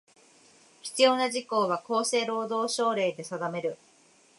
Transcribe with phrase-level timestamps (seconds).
[0.81, 3.77] 必要な事項は、厚生労働省令で定める。